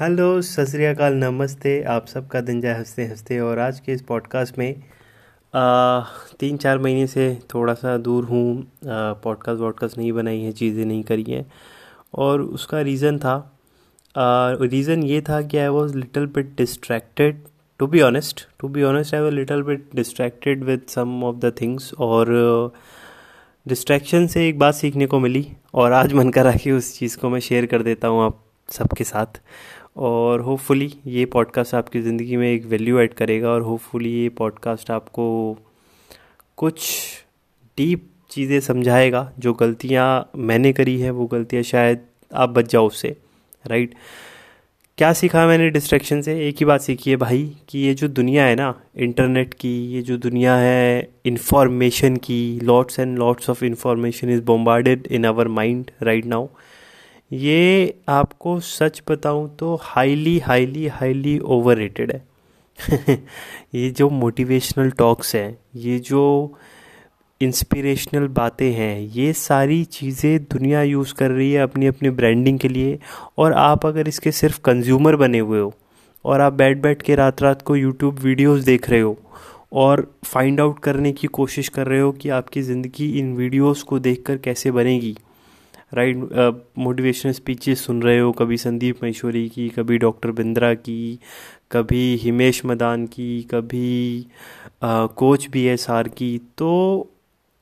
[0.00, 4.58] Hello सत श्रीकाल नमस्ते। आप सबका दिन जाए हँसते हँसते। और आज के इस पॉडकास्ट
[4.58, 4.70] में
[5.54, 6.00] आ,
[6.40, 11.02] तीन चार महीने से थोड़ा सा दूर हूँ। पॉडकास्ट वॉडकास्ट नहीं बनाई है चीज़ें नहीं
[11.02, 11.44] करी हैं।
[12.14, 13.36] और उसका रीज़न था
[14.62, 17.44] रीज़न ये था कि I was little bit distracted
[17.78, 21.52] to be honest to be honest I was little bit distracted with some of the
[21.60, 22.72] things और
[23.66, 27.28] डिस्ट्रैक्शन से एक बात सीखने को मिली। और आज मन करा कि उस चीज़ को
[27.30, 29.40] मैं शेयर कर देता हूँ आप सबके साथ।
[29.96, 34.90] और होपफुली ये पॉडकास्ट आपकी ज़िंदगी में एक वैल्यू ऐड करेगा और होपफुली ये पॉडकास्ट
[34.90, 35.56] आपको
[36.56, 36.90] कुछ
[37.78, 42.00] डीप चीज़ें समझाएगा, जो गलतियाँ मैंने करी है, वो गलतियाँ शायद
[42.34, 43.16] आप बच जाओ उससे
[43.66, 43.94] राइट
[44.98, 46.48] क्या सीखा मैंने डिस्ट्रैक्शन से?
[46.48, 50.02] एक ही बात सीखी है भाई, कि ये जो दुनिया है ना इंटरनेट की, ये
[50.02, 55.90] जो दुनिया है इंफॉर्मेशन की lots and lots of information is bombarded in our mind
[56.02, 56.46] right now
[57.30, 62.22] ये आपको सच बताऊँ तो हाईली हाईली हाईली ओवर है।
[63.74, 66.56] ये जो मोटिवेशनल टॉक्स हैं, ये जो
[67.40, 72.68] इंस्पिरेशनल बातें हैं, ये सारी चीज़ें दुनिया यूज़ कर रही है अपनी अपनी ब्रांडिंग के
[72.68, 72.98] लिए।
[73.38, 75.72] और आप अगर इसके सिर्फ़ कंज्यूमर बने हुए हो,
[76.24, 79.16] और आप बैठ बैठ के रात रात को यूट्यूब वीडियोस देख रहे हो,
[79.72, 83.98] और फाइंड आउट करने की कोशिश कर रहे हो कि आपकी ज़िंदगी इन वीडियोस को
[83.98, 85.16] देखकर कैसे बनेगी
[85.92, 91.18] राइट मोटिवेशनल स्पीचेस सुन रहे हो, कभी संदीप महेश्वरी की, कभी डॉक्टर बिंद्रा की,
[91.72, 94.26] कभी हिमेश मदान की, कभी
[94.84, 96.70] कोच बी एस आर की। तो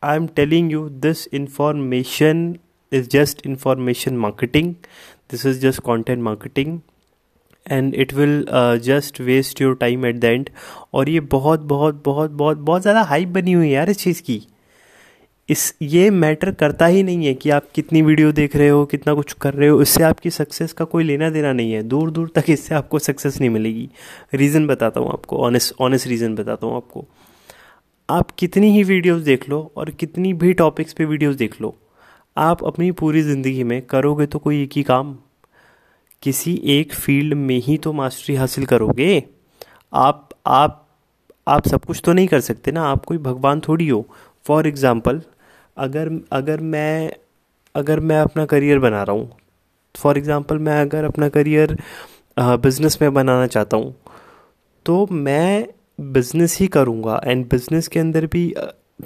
[0.02, 2.54] I am telling you this information
[2.92, 4.74] is just information marketing
[5.30, 6.78] this is just content marketing
[7.66, 8.44] and it will
[8.84, 10.50] just waste your time at the end
[10.94, 14.22] और ये बहुत बहुत बहुत बहुत बहुत ज़्यादा हाइप बनी हुई है यार इस चीज़
[14.22, 14.40] की।
[15.48, 19.14] इस ये मैटर करता ही नहीं है कि आप कितनी वीडियो देख रहे हो, कितना
[19.14, 22.30] कुछ कर रहे हो, इससे आपकी सक्सेस का कोई लेना देना नहीं है। दूर दूर
[22.34, 23.88] तक इससे आपको सक्सेस नहीं मिलेगी।
[24.34, 27.06] रीज़न बताता हूँ आपको ऑनेस्ट ऑनेस्ट रीज़न बताता हूँ आपको।
[28.08, 31.74] आप कितनी ही वीडियोस देख लो और कितनी भी टॉपिक्स पे वीडियोस देख लो,
[32.36, 35.16] आप अपनी पूरी ज़िंदगी में करोगे तो कोई एक ही काम?
[36.22, 39.22] किसी एक फ़ील्ड में ही तो मास्टरी हासिल करोगे?
[39.92, 40.84] आप आप
[41.46, 42.82] आप सब कुछ तो नहीं कर सकते ना?
[42.82, 44.06] आप कोई भगवान थोड़ी हो।
[44.46, 45.20] फॉर एग्ज़ाम्पल
[45.78, 47.12] अगर अगर मैं
[47.74, 49.30] अगर मैं अपना करियर बना रहा हूँ
[49.96, 51.76] फॉर एग्ज़ाम्पल मैं अगर अपना करियर
[52.38, 53.94] बिज़नेस में बनाना चाहता हूँ
[54.86, 55.68] तो मैं
[56.00, 58.54] बिज़नेस ही करूँगा एंड बिज़नेस के अंदर भी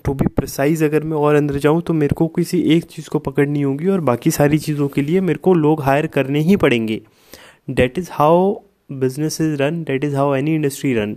[0.05, 3.19] टू बी प्रिसाइज अगर मैं और अंदर जाऊँ तो मेरे को किसी एक चीज़ को
[3.19, 7.01] पकड़नी होगी और बाकी सारी चीज़ों के लिए मेरे को लोग हायर करने ही पड़ेंगे।
[7.71, 8.55] That is how
[8.93, 11.17] business is run that is how any industry run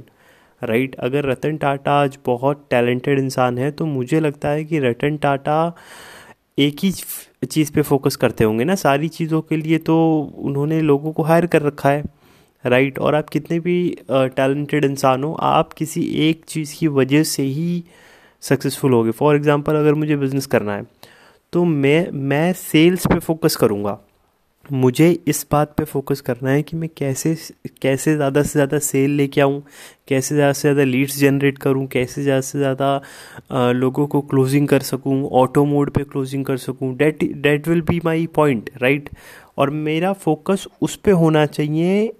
[0.62, 0.96] right?
[0.98, 5.76] अगर रतन टाटा आज बहुत टैलेंटेड इंसान है तो मुझे लगता है कि रतन टाटा
[6.58, 6.92] एक ही
[7.46, 9.98] चीज़ पे फोकस करते होंगे ना। सारी चीज़ों के लिए तो
[10.40, 12.04] उन्होंने लोगों को हायर कर रखा है,
[12.64, 13.00] राइट?
[13.00, 13.78] और आप कितने भी
[14.12, 17.84] टैलेंटेड इंसान हो, आप किसी एक चीज़ की वजह से ही
[18.44, 20.86] सक्सेसफुल होगे। फॉर एग्ज़ाम्पल अगर मुझे बिज़नेस करना है
[21.54, 23.98] तो मैं मैं सेल्स पे फोकस करूँगा।
[24.72, 27.36] मुझे इस बात पे फोकस करना है कि मैं कैसे
[27.82, 29.62] कैसे ज़्यादा से ज़्यादा सेल लेके आऊँ,
[30.08, 34.82] कैसे ज़्यादा से ज़्यादा लीड्स जनरेट करूँ, कैसे ज़्यादा से ज़्यादा लोगों को क्लोजिंग कर
[34.84, 39.10] सकूँ ऑटो मोड पे क्लोजिंग कर सकूँ। That that will be my point right
[39.58, 42.12] और मेरा फोकस उस पर होना चाहिए,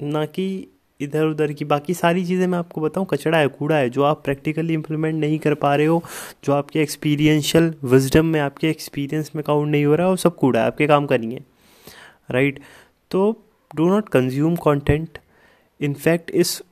[0.00, 0.46] ना कि
[1.00, 4.22] इधर उधर की। बाकी सारी चीज़ें मैं आपको बताऊँ, कचड़ा है, कूड़ा है, जो आप
[4.24, 6.02] प्रैक्टिकली इम्प्लीमेंट नहीं कर पा रहे हो,
[6.44, 10.36] जो आपके एक्सपीरियंशियल विजडम में, आपके एक्सपीरियंस में काउंट नहीं हो रहा है वो सब
[10.36, 11.42] कूड़ा है, आपके काम करेंगे
[12.30, 12.60] राइट
[13.10, 13.42] तो
[13.76, 15.18] do not consume content
[15.80, 16.62] in fact इस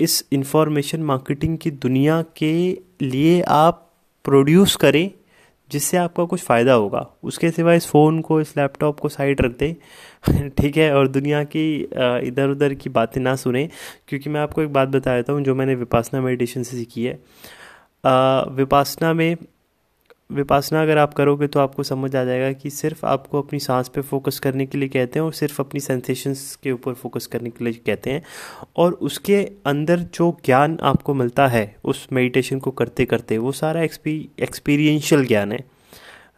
[0.00, 3.88] इस इंफॉर्मेशन मार्केटिंग की दुनिया के लिए आप
[4.24, 5.10] प्रोड्यूस करें,
[5.70, 9.58] जिससे आपका कुछ फ़ायदा होगा। उसके सिवा इस फ़ोन को, इस लैपटॉप को साइड रख
[9.58, 10.94] दें। ठीक है?
[10.94, 11.88] और दुनिया की
[12.28, 13.68] इधर उधर की बातें ना सुने।
[14.08, 17.14] क्योंकि मैं आपको एक बात बता देता हूँ, जो मैंने विपासना मेडिटेशन से सीखी है।
[18.56, 19.36] विपासना में
[20.32, 24.00] विपासना अगर आप करोगे तो आपको समझ आ जाएगा कि सिर्फ़ आपको अपनी सांस पे
[24.00, 27.64] फोकस करने के लिए कहते हैं और सिर्फ़ अपनी सेंसेशंस के ऊपर फोकस करने के
[27.64, 28.22] लिए कहते हैं।
[28.76, 33.82] और उसके अंदर जो ज्ञान आपको मिलता है, उस मेडिटेशन को करते करते, वो सारा
[33.82, 35.64] एक्सपी एक्सपीरियंशियल ज्ञान है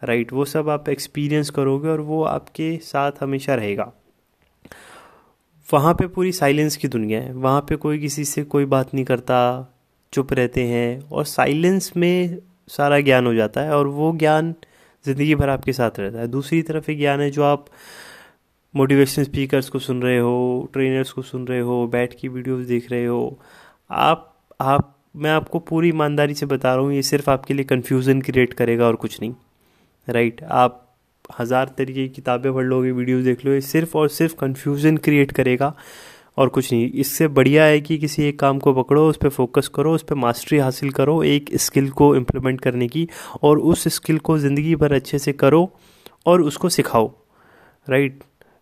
[0.03, 3.91] राइट वो सब आप एक्सपीरियंस करोगे और वो आपके साथ हमेशा रहेगा।
[5.73, 9.05] वहाँ पे पूरी साइलेंस की दुनिया है। वहाँ पे कोई किसी से कोई बात नहीं
[9.05, 9.71] करता,
[10.13, 12.37] चुप रहते हैं और साइलेंस में
[12.69, 14.53] सारा ज्ञान हो जाता है और वो ज्ञान
[15.05, 17.65] ज़िंदगी भर आपके साथ रहता है। दूसरी तरफ़ एक ज्ञान है जो आप
[18.73, 22.91] मोटिवेशन स्पीकर्स को सुन रहे हो ट्रेनर्स को सुन रहे हो, बैठ की वीडियोस देख
[22.91, 23.39] रहे हो,
[23.89, 28.21] आप आप, मैं आपको पूरी ईमानदारी से बता रहा हूँ, ये सिर्फ़ आपके लिए कन्फ्यूज़न
[28.21, 29.33] क्रिएट करेगा और कुछ नहीं
[30.07, 30.81] राइट आप
[31.39, 35.31] हज़ार तरीके की किताबें पढ़ लोगे वीडियोस देख लो ये सिर्फ़ और सिर्फ़ कन्फ्यूज़न क्रिएट
[35.31, 35.73] करेगा।
[36.37, 39.67] और कुछ नहीं। इससे बढ़िया है कि किसी एक काम को पकड़ो, उस पर फोकस
[39.67, 43.07] करो, उस पर मास्टरी हासिल करो, एक स्किल को इम्प्लीमेंट करने की
[43.43, 45.69] और उस स्किल को ज़िंदगी भर अच्छे से करो
[46.25, 47.11] और उसको सिखाओ
[47.87, 48.19] राइट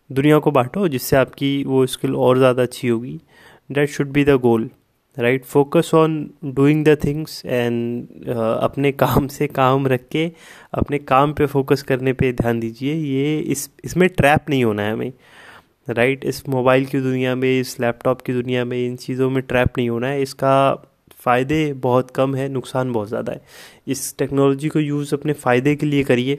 [0.10, 3.20] दुनिया को बांटो, जिससे आपकी वो स्किल और ज़्यादा अच्छी होगी।
[3.72, 4.70] That should be the goal
[5.18, 6.14] right focus on
[6.46, 10.25] doing the things and अपने काम से काम रख के,
[10.74, 14.94] अपने काम पे फोकस करने पे ध्यान दीजिए। ये इस, इसमें ट्रैप नहीं होना है
[14.94, 15.12] हमें।
[15.88, 16.26] राइट?
[16.26, 19.90] इस मोबाइल की दुनिया में, इस लैपटॉप की दुनिया में, इन चीज़ों में ट्रैप नहीं
[19.90, 20.54] होना है इसका
[21.16, 23.42] फ़ायदे बहुत कम है, नुकसान बहुत ज़्यादा है
[23.88, 26.36] इस टेक्नोलॉजी को यूज़ अपने फ़ायदे के लिए करिए,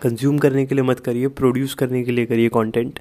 [0.00, 3.00] कंज्यूम करने के लिए मत करिए, प्रोड्यूस करने के लिए करिए कंटेंट,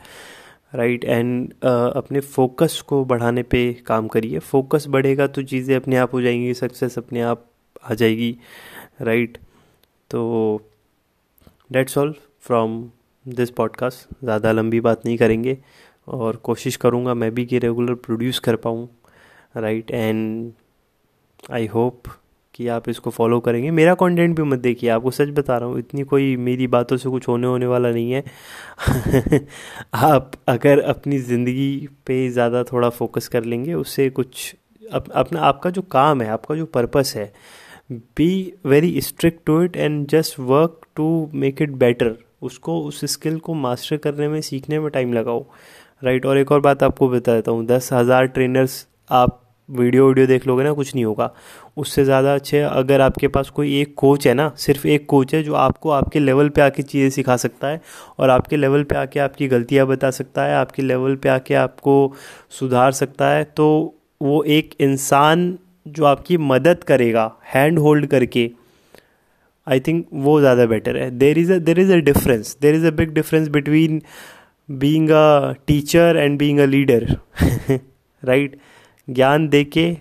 [0.76, 6.14] राइट, एंड अपने फोकस को बढ़ाने पे काम करिए फोकस बढ़ेगा तो चीज़ें अपने आप
[6.14, 7.46] हो जाएँगी, सक्सेस अपने आप
[7.84, 8.38] आ जाएगी,
[9.02, 9.46] राइट right?
[10.12, 10.62] तो
[11.72, 12.82] that's all from
[13.28, 15.58] this podcast ज़्यादा लंबी बात नहीं करेंगे
[16.08, 18.88] और कोशिश करूँगा मैं भी कि रेगुलर प्रोड्यूस कर पाऊँ
[19.58, 20.52] राइट एंड
[21.52, 22.04] आई होप
[22.54, 25.80] कि आप इसको फॉलो करेंगे। मेरा कंटेंट भी मत देखिए आपको सच बता रहा हूँ
[25.80, 28.24] इतनी कोई मेरी बातों से कुछ होने होने वाला नहीं है।
[29.94, 34.56] आप अगर अपनी ज़िंदगी पे ज़्यादा थोड़ा फोकस कर लेंगे उससे कुछ
[34.94, 37.32] अप, अपना आपका जो काम है आपका जो पर्पस है
[37.92, 43.38] be very strict to it and just work to make it better उसको, उस स्किल
[43.40, 45.46] को मास्टर करने में सीखने में टाइम लगाओ।
[46.02, 50.28] राइट और एक और बात आपको बता देता हूँ। दस हज़ार ट्रेनर्स आप वीडियो वीडियो
[50.28, 51.30] देख लोगे ना, कुछ नहीं होगा।
[51.78, 55.42] उससे ज़्यादा अच्छे अगर आपके पास कोई एक कोच है ना, सिर्फ़ एक कोच है
[55.44, 57.82] जो आपको आपके लेवल पे आके चीज़ें सिखा सकता है
[58.20, 62.14] और आपके लेवल पे आके आपकी गलतियाँ बता सकता है, आपके लेवल पे आके आपको
[62.50, 63.68] सुधार सकता है तो
[64.22, 65.58] वो एक इंसान
[65.88, 68.50] जो आपकी मदद करेगा हैंड होल्ड करके
[69.68, 71.10] आई थिंक वो ज़्यादा बेटर है.
[71.12, 74.02] There is a there is a difference there is a big difference between
[74.70, 77.06] being a teacher and being a leader
[78.24, 78.58] right
[79.08, 79.96] ज्ञान दे के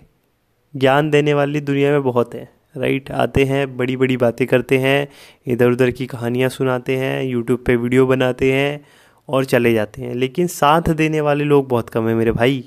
[0.73, 2.49] ज्ञान देने वाली दुनिया में बहुत है.
[2.77, 3.21] Right right?
[3.21, 5.07] आते हैं बड़ी बड़ी बातें करते हैं
[5.47, 8.85] इधर उधर की कहानियाँ सुनाते हैं यूट्यूब पे वीडियो बनाते हैं
[9.29, 10.13] और चले जाते हैं.
[10.15, 12.63] लेकिन साथ देने वाले लोग बहुत कम है मेरे भाई,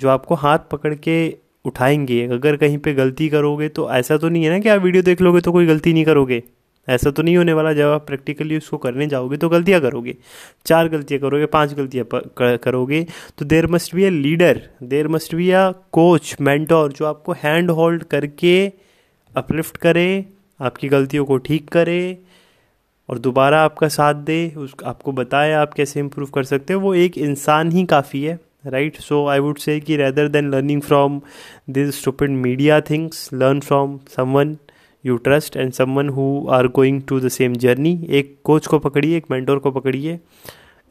[0.00, 1.16] जो आपको हाथ पकड़ के
[1.64, 5.02] उठाएँगे। अगर कहीं पे गलती करोगे तो ऐसा तो नहीं है ना कि आप वीडियो
[5.02, 6.42] देख लोगे तो कोई गलती नहीं करोगे।
[6.88, 10.14] ऐसा तो नहीं होने वाला। जब आप प्रैक्टिकली उसको करने जाओगे तो गलतियाँ करोगे।
[10.66, 12.06] चार गलतियाँ करोगे, पाँच गलतियाँ
[12.58, 13.06] करोगे।
[13.38, 17.70] तो there must be a leader there must be a coach mentor जो आपको हैंड
[17.70, 18.56] होल्ड करके
[19.34, 20.24] अपलिफ्ट करे,
[20.60, 22.18] आपकी गलतियों को ठीक करे
[23.08, 26.94] और दोबारा आपका साथ दे, उस, आपको बताए आप कैसे इम्प्रूव कर सकते हो। वो
[26.94, 31.20] एक इंसान ही काफ़ी है। Right so I would say कि rather than learning from
[31.70, 34.56] this stupid media things learn from someone
[35.04, 39.16] you trust and someone who are going to the same journey एक कोच को पकड़िए,
[39.16, 40.18] एक मैंटोर को पकड़िए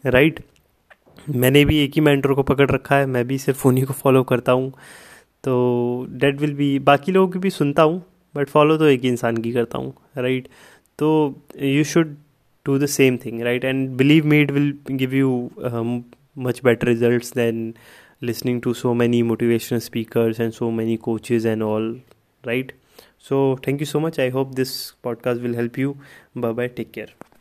[0.04, 0.40] राइट
[1.30, 4.24] मैंने भी एक ही मैंटोर को पकड़ रखा है, मैं भी सिर्फ़ उन्हीं को फॉलो
[4.24, 4.72] करता हूँ।
[5.44, 8.04] तो डेट विल भी बाकी लोगों की भी सुनता हूँ
[8.36, 10.48] बट फॉलो तो एक ही इंसान की करता हूँ राइट
[11.00, 11.10] तो
[11.62, 12.16] you should
[12.66, 15.32] do the same thing right and believe me it will give you
[16.36, 17.76] much better results than
[18.22, 21.96] listening to so many motivational speakers and so many coaches and all
[22.46, 22.72] right?
[23.18, 24.20] So thank you so much.
[24.20, 25.98] I hope this podcast will help you.
[26.36, 27.33] Bye bye take care